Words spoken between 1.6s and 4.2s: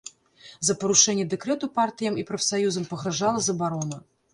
партыям і прафсаюзам пагражала забарона.